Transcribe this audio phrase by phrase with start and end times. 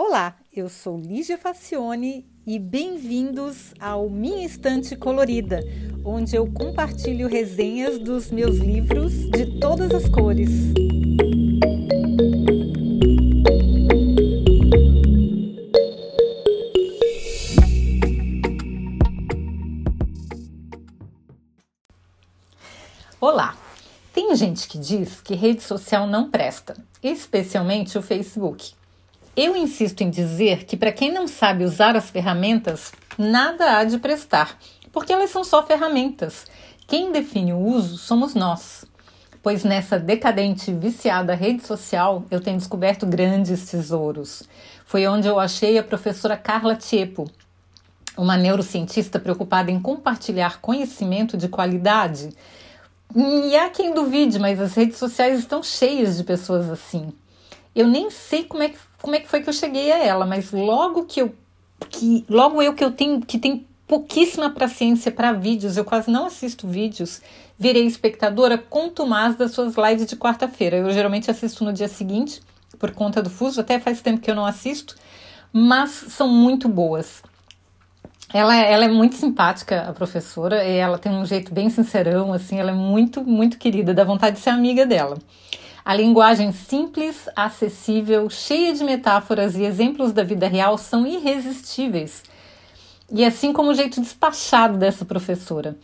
[0.00, 5.60] Olá, eu sou Lígia Facione e bem-vindos ao Minha Estante Colorida,
[6.04, 10.50] onde eu compartilho resenhas dos meus livros de todas as cores.
[23.20, 23.58] Olá!
[24.14, 28.77] Tem gente que diz que rede social não presta, especialmente o Facebook.
[29.40, 33.96] Eu insisto em dizer que para quem não sabe usar as ferramentas, nada há de
[33.96, 34.58] prestar,
[34.90, 36.44] porque elas são só ferramentas.
[36.88, 38.84] Quem define o uso somos nós.
[39.40, 44.42] Pois nessa decadente, viciada rede social, eu tenho descoberto grandes tesouros.
[44.84, 47.30] Foi onde eu achei a professora Carla Tiepo,
[48.16, 52.30] uma neurocientista preocupada em compartilhar conhecimento de qualidade
[53.14, 57.12] e há quem duvide, mas as redes sociais estão cheias de pessoas assim.
[57.72, 60.26] Eu nem sei como é que, como é que foi que eu cheguei a ela,
[60.26, 61.34] mas logo que eu
[61.90, 66.26] que logo eu que eu tenho que tem pouquíssima paciência para vídeos, eu quase não
[66.26, 67.22] assisto vídeos,
[67.58, 70.76] virei espectadora contumaz das suas lives de quarta-feira.
[70.76, 72.42] Eu geralmente assisto no dia seguinte,
[72.78, 74.94] por conta do fuso, até faz tempo que eu não assisto,
[75.50, 77.22] mas são muito boas.
[78.32, 82.60] Ela, ela é muito simpática, a professora, e ela tem um jeito bem sincerão, assim,
[82.60, 85.16] ela é muito, muito querida, dá vontade de ser amiga dela.
[85.88, 92.24] A linguagem simples, acessível, cheia de metáforas e exemplos da vida real são irresistíveis.
[93.10, 95.78] E assim como o jeito despachado dessa professora.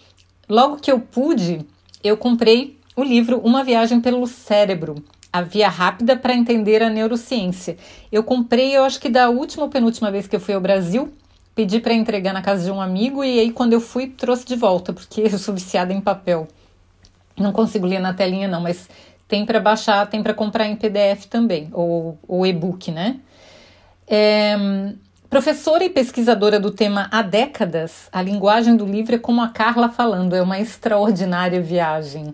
[0.46, 1.64] Logo que eu pude,
[2.02, 7.78] eu comprei o livro Uma Viagem pelo Cérebro, a via rápida para entender a neurociência.
[8.12, 11.14] Eu comprei, eu acho que da última ou penúltima vez que eu fui ao Brasil,
[11.54, 14.54] pedi para entregar na casa de um amigo e aí quando eu fui trouxe de
[14.54, 16.46] volta, porque eu sou viciada em papel.
[17.38, 18.86] Não consigo ler na telinha não, mas
[19.34, 23.16] tem para baixar, tem para comprar em PDF também, ou, ou e-book, né?
[24.06, 24.56] É,
[25.28, 29.88] professora e pesquisadora do tema há décadas, a linguagem do livro é como a Carla
[29.88, 32.32] falando, é uma extraordinária viagem.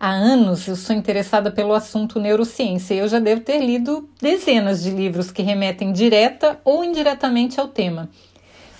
[0.00, 4.82] Há anos eu sou interessada pelo assunto neurociência e eu já devo ter lido dezenas
[4.82, 8.10] de livros que remetem direta ou indiretamente ao tema.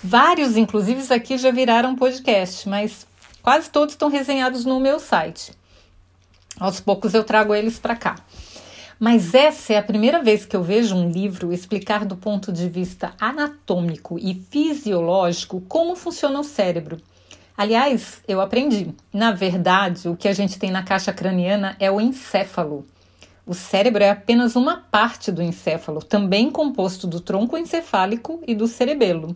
[0.03, 3.07] Vários, inclusive, aqui já viraram podcast, mas
[3.41, 5.60] quase todos estão resenhados no meu site.
[6.59, 8.15] Aos poucos eu trago eles para cá.
[8.99, 12.69] Mas essa é a primeira vez que eu vejo um livro explicar do ponto de
[12.69, 16.97] vista anatômico e fisiológico como funciona o cérebro.
[17.57, 18.93] Aliás, eu aprendi.
[19.11, 22.85] Na verdade, o que a gente tem na caixa craniana é o encéfalo.
[23.45, 28.67] O cérebro é apenas uma parte do encéfalo, também composto do tronco encefálico e do
[28.67, 29.35] cerebelo.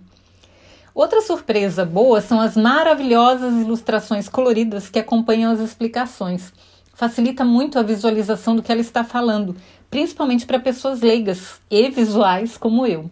[0.94, 6.54] Outra surpresa boa são as maravilhosas ilustrações coloridas que acompanham as explicações.
[6.96, 9.54] Facilita muito a visualização do que ela está falando,
[9.92, 13.12] principalmente para pessoas leigas e visuais como eu.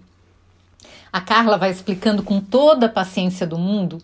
[1.11, 4.01] A Carla vai explicando com toda a paciência do mundo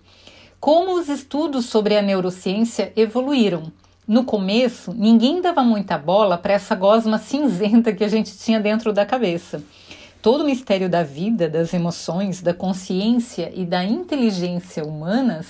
[0.60, 3.72] como os estudos sobre a neurociência evoluíram.
[4.06, 8.92] No começo, ninguém dava muita bola para essa gosma cinzenta que a gente tinha dentro
[8.92, 9.64] da cabeça.
[10.22, 15.48] Todo o mistério da vida, das emoções, da consciência e da inteligência humanas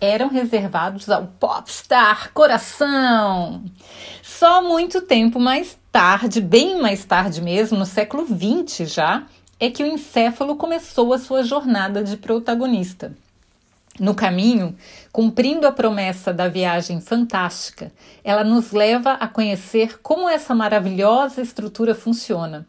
[0.00, 3.64] eram reservados ao popstar coração.
[4.22, 9.24] Só muito tempo mais tarde, bem mais tarde mesmo, no século XX já,
[9.58, 13.12] é que o encéfalo começou a sua jornada de protagonista.
[13.98, 14.76] No caminho,
[15.10, 17.90] cumprindo a promessa da viagem fantástica,
[18.22, 22.66] ela nos leva a conhecer como essa maravilhosa estrutura funciona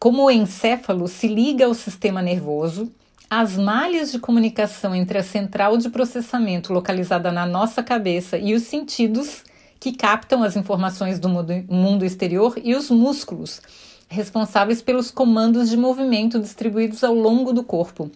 [0.00, 2.90] como o encéfalo se liga ao sistema nervoso,
[3.30, 8.64] as malhas de comunicação entre a central de processamento localizada na nossa cabeça e os
[8.64, 9.44] sentidos
[9.78, 13.62] que captam as informações do mundo exterior e os músculos,
[14.08, 18.10] responsáveis pelos comandos de movimento distribuídos ao longo do corpo.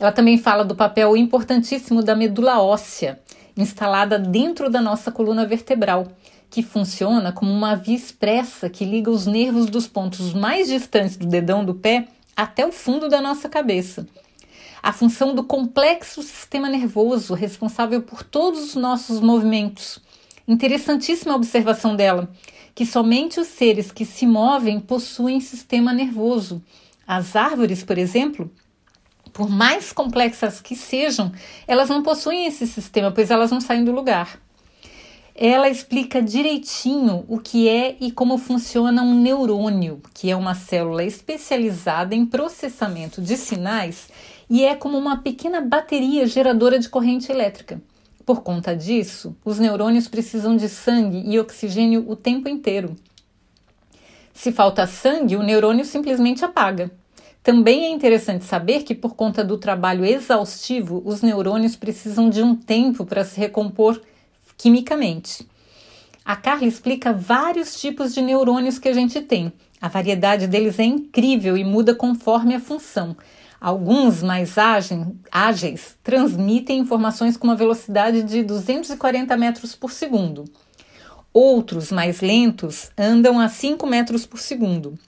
[0.00, 3.20] Ela também fala do papel importantíssimo da medula óssea,
[3.54, 6.08] instalada dentro da nossa coluna vertebral,
[6.48, 11.26] que funciona como uma via expressa que liga os nervos dos pontos mais distantes do
[11.26, 14.06] dedão do pé até o fundo da nossa cabeça.
[14.82, 19.98] A função do complexo sistema nervoso responsável por todos os nossos movimentos.
[20.46, 22.30] Interessantíssima a observação dela,
[22.74, 26.62] que somente os seres que se movem possuem sistema nervoso.
[27.06, 28.50] As árvores, por exemplo,
[29.32, 31.32] por mais complexas que sejam,
[31.66, 34.43] elas não possuem esse sistema, pois elas não saem do lugar.
[35.36, 41.02] Ela explica direitinho o que é e como funciona um neurônio, que é uma célula
[41.02, 44.08] especializada em processamento de sinais
[44.48, 47.82] e é como uma pequena bateria geradora de corrente elétrica.
[48.24, 52.94] Por conta disso, os neurônios precisam de sangue e oxigênio o tempo inteiro.
[54.32, 56.92] Se falta sangue, o neurônio simplesmente apaga.
[57.42, 62.54] Também é interessante saber que, por conta do trabalho exaustivo, os neurônios precisam de um
[62.54, 64.00] tempo para se recompor
[64.56, 65.46] quimicamente.
[66.24, 69.52] A Carla explica vários tipos de neurônios que a gente tem.
[69.80, 73.14] A variedade deles é incrível e muda conforme a função.
[73.60, 74.56] Alguns mais
[75.30, 80.44] ágeis transmitem informações com uma velocidade de 240 metros por segundo.
[81.32, 84.98] Outros, mais lentos, andam a 5 metros por segundo.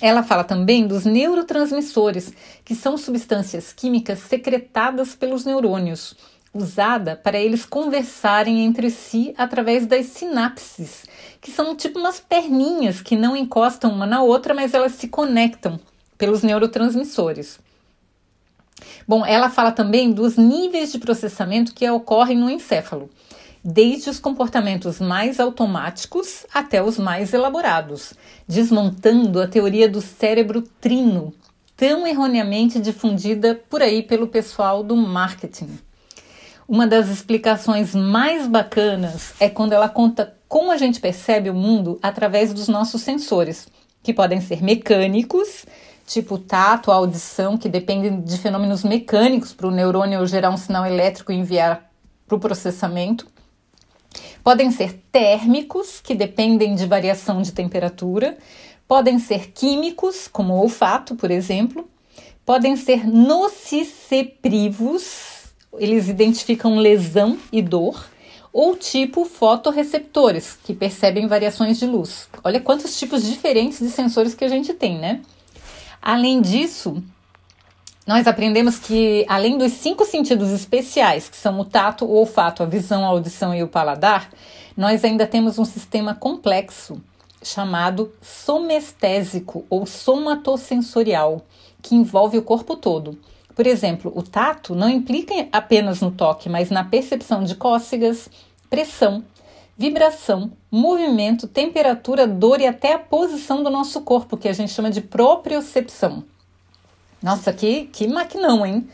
[0.00, 2.32] Ela fala também dos neurotransmissores,
[2.64, 6.16] que são substâncias químicas secretadas pelos neurônios,
[6.54, 11.04] usada para eles conversarem entre si através das sinapses,
[11.40, 15.80] que são tipo umas perninhas que não encostam uma na outra, mas elas se conectam
[16.18, 17.58] pelos neurotransmissores.
[19.06, 23.10] Bom, ela fala também dos níveis de processamento que ocorrem no encéfalo,
[23.64, 28.12] desde os comportamentos mais automáticos até os mais elaborados,
[28.46, 31.32] desmontando a teoria do cérebro trino,
[31.76, 35.78] tão erroneamente difundida por aí pelo pessoal do marketing.
[36.72, 41.98] Uma das explicações mais bacanas é quando ela conta como a gente percebe o mundo
[42.00, 43.68] através dos nossos sensores,
[44.02, 45.66] que podem ser mecânicos,
[46.06, 51.30] tipo tato, audição, que dependem de fenômenos mecânicos para o neurônio gerar um sinal elétrico
[51.30, 51.92] e enviar
[52.26, 53.26] para o processamento.
[54.42, 58.38] Podem ser térmicos, que dependem de variação de temperatura.
[58.88, 61.86] Podem ser químicos, como o olfato, por exemplo.
[62.46, 65.31] Podem ser nociceprivos,
[65.78, 68.06] eles identificam lesão e dor,
[68.52, 72.28] ou tipo fotorreceptores, que percebem variações de luz.
[72.44, 75.22] Olha quantos tipos diferentes de sensores que a gente tem, né?
[76.00, 77.02] Além disso,
[78.06, 82.66] nós aprendemos que, além dos cinco sentidos especiais, que são o tato, o olfato, a
[82.66, 84.28] visão, a audição e o paladar,
[84.76, 87.00] nós ainda temos um sistema complexo
[87.42, 91.46] chamado somestésico ou somatosensorial,
[91.80, 93.18] que envolve o corpo todo.
[93.54, 98.30] Por exemplo, o tato não implica apenas no toque, mas na percepção de cócegas,
[98.70, 99.22] pressão,
[99.76, 104.90] vibração, movimento, temperatura, dor e até a posição do nosso corpo, que a gente chama
[104.90, 106.24] de propriocepção.
[107.22, 108.88] Nossa, que, que maquinão, hein?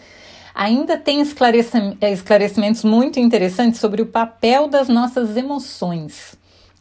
[0.55, 6.37] Ainda tem esclarecimentos muito interessantes sobre o papel das nossas emoções.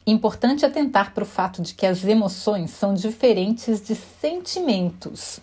[0.06, 5.40] Importante atentar para o fato de que as emoções são diferentes de sentimentos.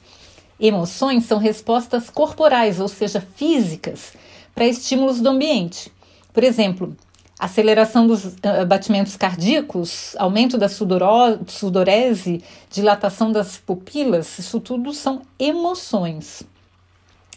[0.66, 4.14] Emoções são respostas corporais, ou seja, físicas,
[4.54, 5.92] para estímulos do ambiente.
[6.32, 6.96] Por exemplo,
[7.38, 16.42] aceleração dos uh, batimentos cardíacos, aumento da sudorese, dilatação das pupilas, isso tudo são emoções.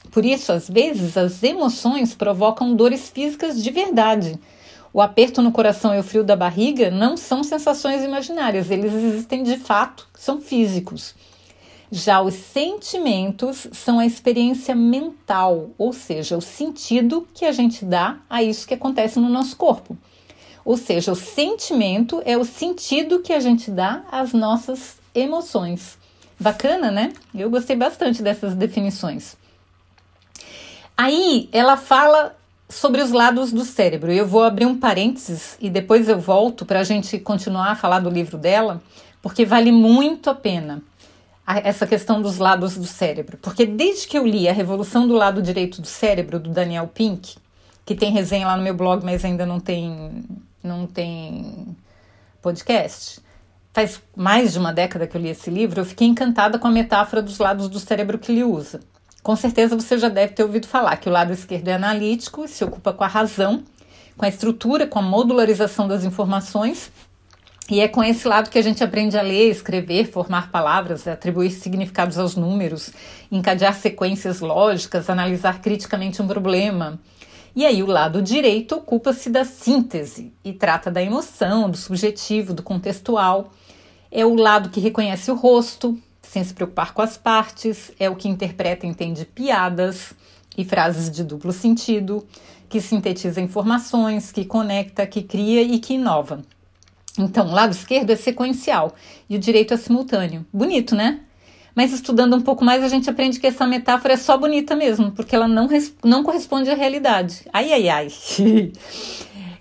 [0.10, 4.40] Por isso, às vezes, as emoções provocam dores físicas de verdade.
[4.94, 9.44] O aperto no coração e o frio da barriga não são sensações imaginárias, eles existem
[9.44, 11.14] de fato, são físicos.
[11.90, 18.18] Já os sentimentos são a experiência mental, ou seja, o sentido que a gente dá
[18.30, 19.98] a isso que acontece no nosso corpo.
[20.66, 25.98] Ou seja, o sentimento é o sentido que a gente dá às nossas emoções.
[26.38, 27.14] Bacana, né?
[27.34, 29.38] Eu gostei bastante dessas definições.
[30.98, 32.36] Aí ela fala
[32.68, 34.12] sobre os lados do cérebro.
[34.12, 38.02] Eu vou abrir um parênteses e depois eu volto para a gente continuar a falar
[38.02, 38.82] do livro dela,
[39.22, 40.84] porque vale muito a pena
[41.48, 43.38] essa questão dos lados do cérebro.
[43.38, 47.38] Porque desde que eu li A Revolução do Lado Direito do Cérebro, do Daniel Pink,
[47.86, 50.26] que tem resenha lá no meu blog, mas ainda não tem,
[50.62, 51.76] não tem
[52.42, 53.22] podcast,
[53.74, 56.72] faz mais de uma década que eu li esse livro, eu fiquei encantada com a
[56.72, 58.82] metáfora dos lados do cérebro que ele usa.
[59.24, 62.64] Com certeza você já deve ter ouvido falar que o lado esquerdo é analítico, se
[62.64, 63.64] ocupa com a razão,
[64.18, 66.92] com a estrutura, com a modularização das informações,
[67.70, 71.52] e é com esse lado que a gente aprende a ler, escrever, formar palavras, atribuir
[71.52, 72.92] significados aos números,
[73.30, 76.98] encadear sequências lógicas, analisar criticamente um problema.
[77.54, 82.64] E aí o lado direito ocupa-se da síntese e trata da emoção, do subjetivo, do
[82.64, 83.52] contextual.
[84.10, 88.16] É o lado que reconhece o rosto, sem se preocupar com as partes, é o
[88.16, 90.14] que interpreta e entende piadas
[90.58, 92.26] e frases de duplo sentido,
[92.70, 96.44] que sintetiza informações, que conecta, que cria e que inova.
[97.18, 98.94] Então, o lado esquerdo é sequencial
[99.30, 100.46] e o direito é simultâneo.
[100.54, 101.22] Bonito, né?
[101.78, 105.12] Mas estudando um pouco mais, a gente aprende que essa metáfora é só bonita mesmo,
[105.12, 105.68] porque ela não,
[106.04, 107.42] não corresponde à realidade.
[107.54, 108.08] Ai, ai, ai.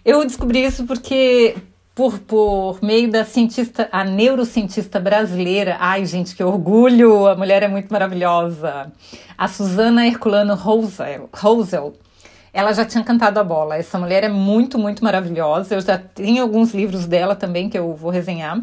[0.03, 1.57] Eu descobri isso porque,
[1.95, 7.69] por, por meio da cientista, a neurocientista brasileira, ai, gente, que orgulho, a mulher é
[7.69, 8.93] muito maravilhosa,
[9.37, 11.93] a Susana Herculano Rosel, Rosel
[12.57, 13.77] ela já tinha cantado a bola.
[13.77, 15.75] Essa mulher é muito, muito maravilhosa.
[15.75, 18.63] Eu já tenho alguns livros dela também que eu vou resenhar.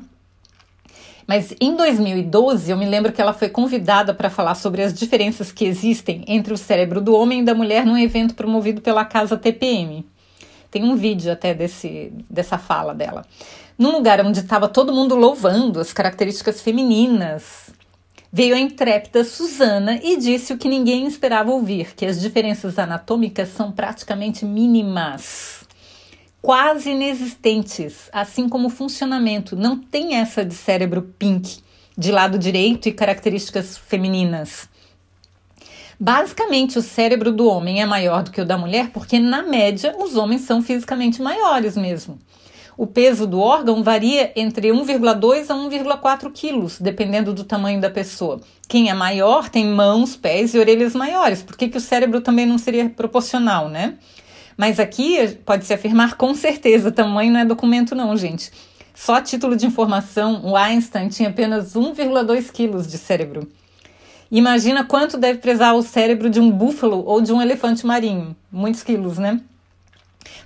[1.27, 5.51] Mas em 2012, eu me lembro que ela foi convidada para falar sobre as diferenças
[5.51, 9.37] que existem entre o cérebro do homem e da mulher num evento promovido pela casa
[9.37, 10.03] TPM.
[10.71, 13.23] Tem um vídeo até desse, dessa fala dela.
[13.77, 17.71] Num lugar onde estava todo mundo louvando as características femininas,
[18.33, 23.49] veio a intrépida Susana e disse o que ninguém esperava ouvir: que as diferenças anatômicas
[23.49, 25.63] são praticamente mínimas
[26.41, 29.55] quase inexistentes, assim como o funcionamento.
[29.55, 31.59] Não tem essa de cérebro pink,
[31.97, 34.67] de lado direito e características femininas.
[35.97, 39.95] Basicamente, o cérebro do homem é maior do que o da mulher porque, na média,
[39.97, 42.19] os homens são fisicamente maiores mesmo.
[42.77, 48.41] O peso do órgão varia entre 1,2 a 1,4 quilos, dependendo do tamanho da pessoa.
[48.67, 51.43] Quem é maior tem mãos, pés e orelhas maiores.
[51.43, 53.95] Por que, que o cérebro também não seria proporcional, né?
[54.57, 58.51] Mas aqui pode-se afirmar com certeza, tamanho não é documento não, gente.
[58.93, 63.47] Só a título de informação, o Einstein tinha apenas 1,2 quilos de cérebro.
[64.31, 68.35] Imagina quanto deve pesar o cérebro de um búfalo ou de um elefante marinho.
[68.51, 69.39] Muitos quilos, né?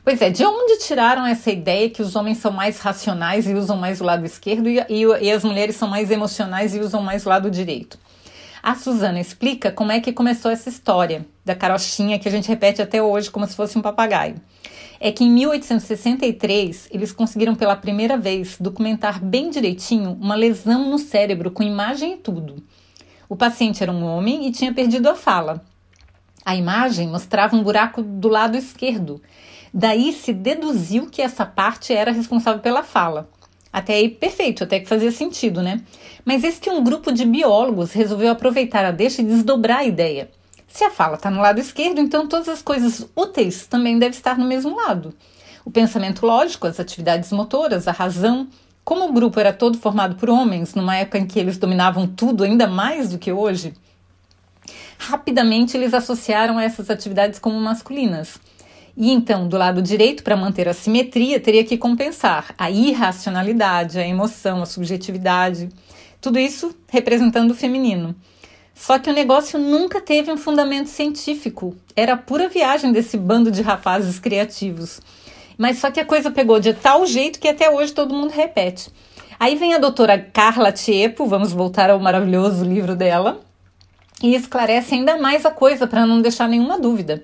[0.07, 3.75] Pois é, de onde tiraram essa ideia que os homens são mais racionais e usam
[3.75, 7.25] mais o lado esquerdo e, e, e as mulheres são mais emocionais e usam mais
[7.25, 7.99] o lado direito?
[8.63, 12.81] A Suzana explica como é que começou essa história da carochinha que a gente repete
[12.81, 14.35] até hoje como se fosse um papagaio.
[14.97, 20.99] É que em 1863 eles conseguiram pela primeira vez documentar bem direitinho uma lesão no
[20.99, 22.63] cérebro com imagem e tudo.
[23.27, 25.61] O paciente era um homem e tinha perdido a fala.
[26.45, 29.21] A imagem mostrava um buraco do lado esquerdo.
[29.73, 33.29] Daí se deduziu que essa parte era responsável pela fala.
[33.71, 35.81] Até aí, perfeito, até que fazia sentido, né?
[36.25, 40.29] Mas eis que um grupo de biólogos resolveu aproveitar a deixa e desdobrar a ideia.
[40.67, 44.37] Se a fala está no lado esquerdo, então todas as coisas úteis também devem estar
[44.37, 45.13] no mesmo lado.
[45.65, 48.47] O pensamento lógico, as atividades motoras, a razão.
[48.83, 52.43] Como o grupo era todo formado por homens, numa época em que eles dominavam tudo
[52.43, 53.73] ainda mais do que hoje,
[54.97, 58.39] rapidamente eles associaram essas atividades como masculinas.
[58.99, 64.07] E então, do lado direito, para manter a simetria, teria que compensar a irracionalidade, a
[64.07, 65.69] emoção, a subjetividade,
[66.19, 68.15] tudo isso representando o feminino.
[68.73, 73.51] Só que o negócio nunca teve um fundamento científico, era a pura viagem desse bando
[73.51, 74.99] de rapazes criativos.
[75.59, 78.89] Mas só que a coisa pegou de tal jeito que até hoje todo mundo repete.
[79.39, 83.41] Aí vem a doutora Carla Tiepo, vamos voltar ao maravilhoso livro dela,
[84.23, 87.23] e esclarece ainda mais a coisa para não deixar nenhuma dúvida.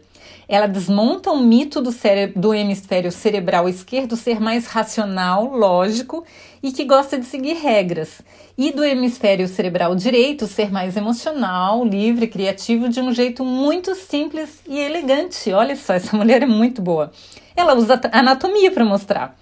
[0.53, 1.89] Ela desmonta o mito do,
[2.35, 6.23] do hemisfério cerebral esquerdo ser mais racional, lógico
[6.61, 8.21] e que gosta de seguir regras,
[8.55, 14.61] e do hemisfério cerebral direito ser mais emocional, livre, criativo de um jeito muito simples
[14.67, 15.51] e elegante.
[15.51, 17.11] Olha só, essa mulher é muito boa.
[17.55, 19.35] Ela usa anatomia para mostrar.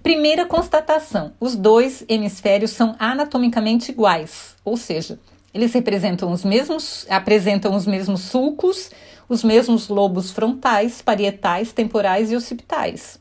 [0.00, 5.18] Primeira constatação: os dois hemisférios são anatomicamente iguais, ou seja,
[5.52, 8.90] eles representam os mesmos, apresentam os mesmos sulcos,
[9.32, 13.18] os mesmos lobos frontais, parietais, temporais e occipitais.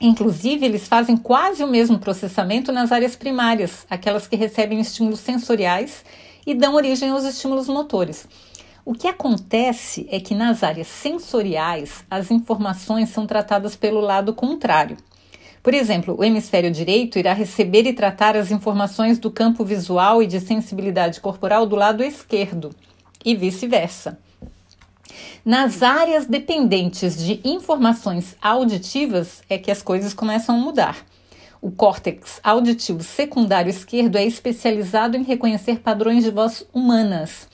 [0.00, 6.04] Inclusive, eles fazem quase o mesmo processamento nas áreas primárias, aquelas que recebem estímulos sensoriais
[6.46, 8.28] e dão origem aos estímulos motores.
[8.84, 14.96] O que acontece é que nas áreas sensoriais as informações são tratadas pelo lado contrário.
[15.64, 20.28] Por exemplo, o hemisfério direito irá receber e tratar as informações do campo visual e
[20.28, 22.70] de sensibilidade corporal do lado esquerdo,
[23.24, 24.16] e vice-versa.
[25.44, 30.96] Nas áreas dependentes de informações auditivas é que as coisas começam a mudar.
[31.60, 37.48] O córtex auditivo secundário esquerdo é especializado em reconhecer padrões de voz humanas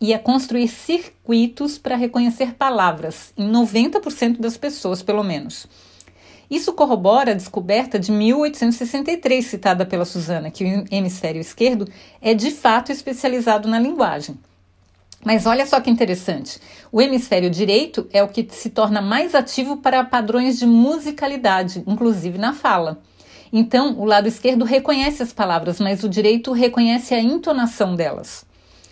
[0.00, 5.66] e a construir circuitos para reconhecer palavras, em 90% das pessoas, pelo menos.
[6.50, 11.88] Isso corrobora a descoberta de 1863, citada pela Susana, que o hemisfério esquerdo
[12.20, 14.38] é de fato especializado na linguagem.
[15.24, 16.60] Mas olha só que interessante.
[16.92, 22.38] O hemisfério direito é o que se torna mais ativo para padrões de musicalidade, inclusive
[22.38, 23.02] na fala.
[23.52, 28.44] Então, o lado esquerdo reconhece as palavras, mas o direito reconhece a entonação delas.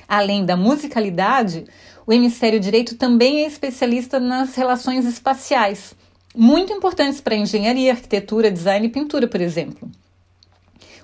[0.09, 1.64] Além da musicalidade,
[2.07, 5.95] o hemisfério direito também é especialista nas relações espaciais,
[6.35, 9.88] muito importantes para engenharia, arquitetura, design e pintura, por exemplo.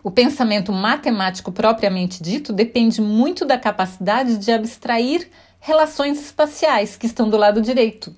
[0.02, 5.28] O pensamento matemático propriamente dito depende muito da capacidade de abstrair
[5.58, 8.14] relações espaciais que estão do lado direito.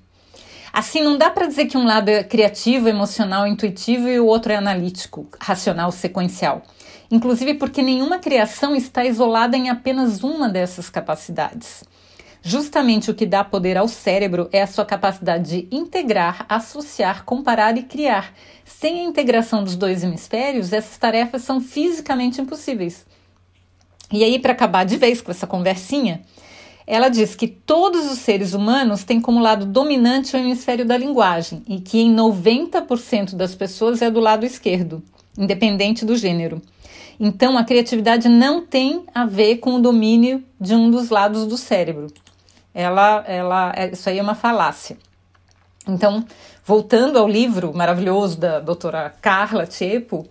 [0.71, 4.51] Assim, não dá para dizer que um lado é criativo, emocional, intuitivo e o outro
[4.51, 6.63] é analítico, racional, sequencial.
[7.11, 11.83] Inclusive porque nenhuma criação está isolada em apenas uma dessas capacidades.
[12.45, 17.77] Justamente o que dá poder ao cérebro é a sua capacidade de integrar, associar, comparar
[17.77, 18.33] e criar.
[18.65, 23.05] Sem a integração dos dois hemisférios, essas tarefas são fisicamente impossíveis.
[24.11, 26.21] E aí, para acabar de vez com essa conversinha,
[26.85, 31.63] ela diz que todos os seres humanos têm como lado dominante o hemisfério da linguagem
[31.65, 35.01] e que em 90% das pessoas é do lado esquerdo,
[35.37, 36.61] independente do gênero.
[37.17, 41.57] Então, a criatividade não tem a ver com o domínio de um dos lados do
[41.57, 42.07] cérebro.
[42.73, 44.97] Ela, ela, é, isso aí é uma falácia.
[45.87, 46.25] Então,
[46.65, 50.27] voltando ao livro maravilhoso da doutora Carla Tiepo,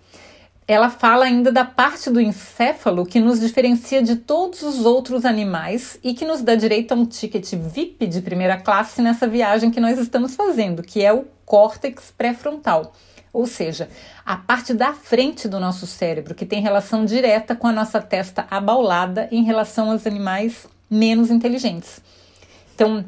[0.67, 5.99] ela fala ainda da parte do encéfalo que nos diferencia de todos os outros animais
[6.03, 9.81] e que nos dá direito a um ticket VIP de primeira classe nessa viagem que
[9.81, 12.93] nós estamos fazendo, que é o córtex pré-frontal,
[13.33, 13.89] ou seja,
[14.25, 18.47] a parte da frente do nosso cérebro, que tem relação direta com a nossa testa
[18.51, 22.01] abaulada em relação aos animais menos inteligentes.
[22.83, 23.05] Então,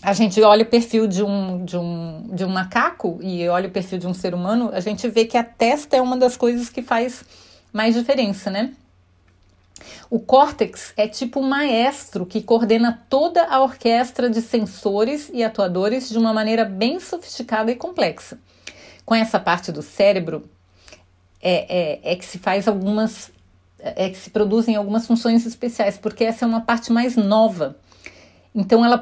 [0.00, 3.72] a gente olha o perfil de um, de, um, de um macaco e olha o
[3.72, 6.68] perfil de um ser humano, a gente vê que a testa é uma das coisas
[6.68, 7.24] que faz
[7.72, 8.72] mais diferença, né?
[10.08, 16.08] O córtex é tipo um maestro que coordena toda a orquestra de sensores e atuadores
[16.08, 18.38] de uma maneira bem sofisticada e complexa.
[19.04, 20.48] Com essa parte do cérebro
[21.42, 23.32] é, é, é que se faz algumas,
[23.80, 27.76] é que se produzem algumas funções especiais, porque essa é uma parte mais nova
[28.58, 28.96] então, ela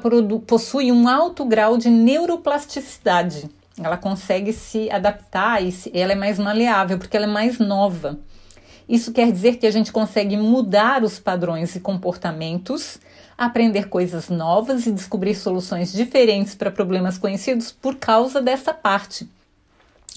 [0.44, 3.49] possui um alto grau de neuroplasticidade.
[3.80, 8.18] Ela consegue se adaptar e ela é mais maleável porque ela é mais nova.
[8.88, 12.99] Isso quer dizer que a gente consegue mudar os padrões e comportamentos,
[13.38, 19.28] aprender coisas novas e descobrir soluções diferentes para problemas conhecidos por causa dessa parte,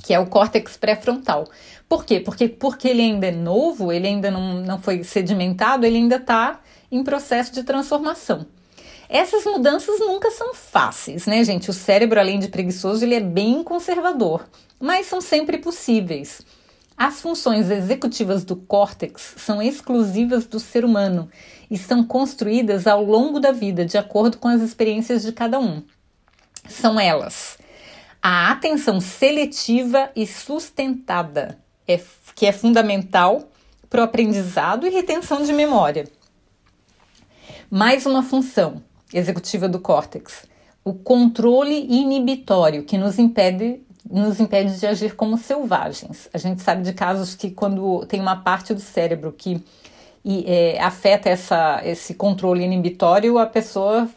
[0.03, 1.47] que é o córtex pré-frontal.
[1.87, 2.19] Por quê?
[2.19, 6.59] Porque, porque ele ainda é novo, ele ainda não, não foi sedimentado, ele ainda está
[6.91, 8.47] em processo de transformação.
[9.09, 11.69] Essas mudanças nunca são fáceis, né, gente?
[11.69, 14.45] O cérebro, além de preguiçoso, ele é bem conservador,
[14.79, 16.41] mas são sempre possíveis.
[16.97, 21.29] As funções executivas do córtex são exclusivas do ser humano
[21.69, 25.83] e são construídas ao longo da vida, de acordo com as experiências de cada um.
[26.67, 27.57] São elas:
[28.21, 32.01] a atenção seletiva e sustentada, é,
[32.35, 33.51] que é fundamental
[33.89, 36.07] para o aprendizado e retenção de memória.
[37.69, 38.81] Mais uma função,
[39.13, 40.45] executiva do córtex,
[40.83, 46.29] o controle inibitório que nos impede nos impede de agir como selvagens.
[46.33, 49.61] A gente sabe de casos que quando tem uma parte do cérebro que
[50.23, 54.09] e, é, afeta essa, esse controle inibitório, a pessoa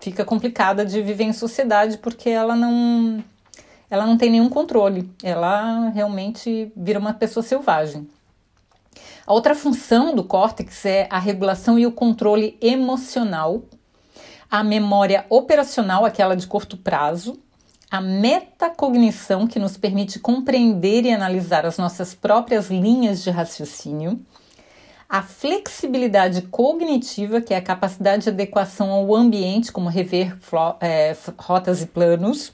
[0.00, 3.22] fica complicada de viver em sociedade porque ela não
[3.88, 5.08] ela não tem nenhum controle.
[5.22, 8.08] Ela realmente vira uma pessoa selvagem.
[9.26, 13.62] A outra função do córtex é a regulação e o controle emocional
[14.52, 17.40] a memória operacional, aquela de curto prazo,
[17.90, 24.20] a metacognição, que nos permite compreender e analisar as nossas próprias linhas de raciocínio,
[25.08, 30.36] a flexibilidade cognitiva, que é a capacidade de adequação ao ambiente, como rever
[30.82, 32.52] é, rotas e planos,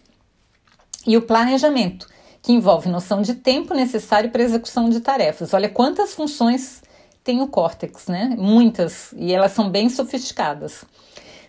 [1.05, 2.07] e o planejamento,
[2.41, 5.53] que envolve noção de tempo necessário para execução de tarefas.
[5.53, 6.81] Olha quantas funções
[7.25, 8.37] tem o córtex, né?
[8.39, 10.85] Muitas, e elas são bem sofisticadas.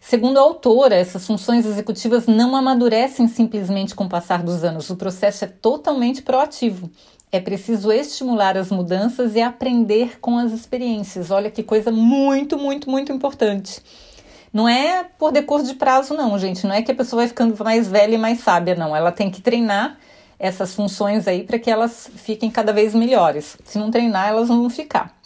[0.01, 4.95] Segundo a autora, essas funções executivas não amadurecem simplesmente com o passar dos anos, o
[4.95, 6.89] processo é totalmente proativo.
[7.31, 11.29] É preciso estimular as mudanças e aprender com as experiências.
[11.29, 13.81] Olha que coisa muito, muito, muito importante.
[14.51, 16.65] Não é por decor de prazo, não, gente.
[16.65, 18.95] Não é que a pessoa vai ficando mais velha e mais sábia, não.
[18.95, 19.99] Ela tem que treinar
[20.39, 23.57] essas funções aí para que elas fiquem cada vez melhores.
[23.63, 25.18] Se não treinar, elas não vão ficar.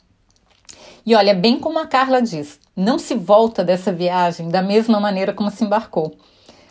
[1.05, 5.33] E olha, bem como a Carla diz, não se volta dessa viagem da mesma maneira
[5.33, 6.15] como se embarcou.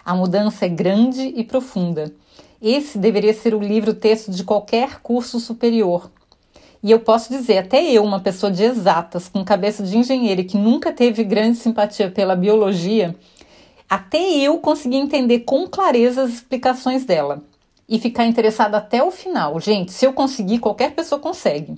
[0.03, 2.11] A mudança é grande e profunda.
[2.61, 6.11] Esse deveria ser o livro-texto de qualquer curso superior.
[6.83, 10.57] E eu posso dizer, até eu, uma pessoa de exatas, com cabeça de engenheiro que
[10.57, 13.15] nunca teve grande simpatia pela biologia,
[13.89, 17.43] até eu consegui entender com clareza as explicações dela
[17.87, 19.61] e ficar interessada até o final.
[19.61, 21.77] Gente, se eu conseguir, qualquer pessoa consegue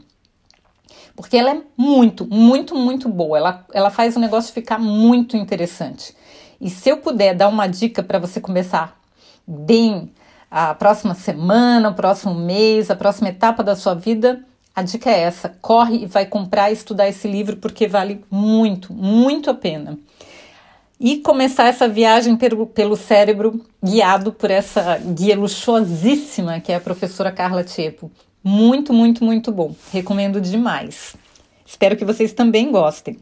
[1.17, 3.39] porque ela é muito, muito, muito boa.
[3.39, 6.15] Ela, ela faz o negócio ficar muito interessante.
[6.61, 8.99] E se eu puder dar uma dica para você começar
[9.47, 10.11] bem
[10.51, 14.45] a próxima semana, o próximo mês, a próxima etapa da sua vida,
[14.75, 18.93] a dica é essa: corre e vai comprar e estudar esse livro porque vale muito,
[18.93, 19.99] muito a pena.
[20.99, 26.81] E começar essa viagem pelo, pelo cérebro, guiado por essa guia luxuosíssima que é a
[26.81, 28.11] professora Carla Tiepo.
[28.47, 29.75] Muito, muito, muito bom.
[29.91, 31.17] Recomendo demais.
[31.65, 33.19] Espero que vocês também gostem.